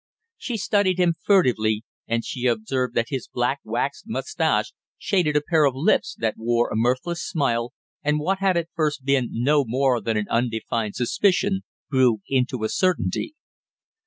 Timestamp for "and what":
8.01-8.39